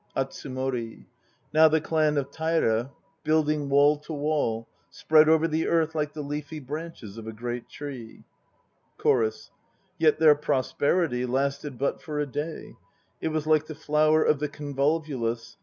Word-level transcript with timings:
ATSUMORI. 0.17 1.05
Now 1.53 1.67
the 1.67 1.79
clan 1.79 2.17
of 2.17 2.31
Taira, 2.31 2.91
building 3.23 3.69
wall 3.69 3.97
to 3.97 4.13
wall, 4.13 4.67
Spread 4.89 5.29
over 5.29 5.47
the 5.47 5.67
earth 5.67 5.93
like 5.93 6.13
the 6.13 6.23
leafy 6.23 6.59
branches 6.59 7.19
of 7.19 7.27
a 7.27 7.31
great 7.31 7.69
tree: 7.69 8.23
CHORUS. 8.97 9.51
Yet 9.99 10.17
their 10.17 10.33
prosperity 10.33 11.27
lasted 11.27 11.77
but 11.77 12.01
for 12.01 12.19
a 12.19 12.25
day; 12.25 12.77
It 13.21 13.27
was 13.27 13.45
like 13.45 13.67
the 13.67 13.75
flower 13.75 14.23
of 14.23 14.39
the 14.39 14.49
convolvulus. 14.49 15.57